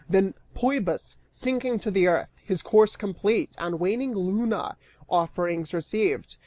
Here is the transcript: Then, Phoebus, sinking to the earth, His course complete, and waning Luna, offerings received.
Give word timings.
Then, 0.09 0.33
Phoebus, 0.59 1.19
sinking 1.31 1.77
to 1.81 1.91
the 1.91 2.07
earth, 2.07 2.29
His 2.43 2.63
course 2.63 2.95
complete, 2.95 3.53
and 3.59 3.79
waning 3.79 4.15
Luna, 4.15 4.75
offerings 5.07 5.75
received. 5.75 6.37